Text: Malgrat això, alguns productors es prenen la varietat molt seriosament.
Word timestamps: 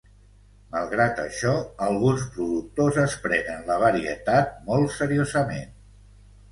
Malgrat 0.75 1.21
això, 1.23 1.51
alguns 1.89 2.25
productors 2.39 2.99
es 3.05 3.15
prenen 3.27 3.63
la 3.71 3.79
varietat 3.87 4.59
molt 4.73 4.99
seriosament. 5.01 5.75